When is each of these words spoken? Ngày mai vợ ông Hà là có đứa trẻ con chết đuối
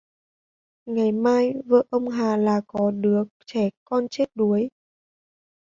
Ngày 0.85 1.11
mai 1.11 1.53
vợ 1.65 1.83
ông 1.89 2.09
Hà 2.09 2.37
là 2.37 2.61
có 2.67 2.91
đứa 2.91 3.23
trẻ 3.45 3.69
con 3.85 4.07
chết 4.11 4.25
đuối 4.35 4.69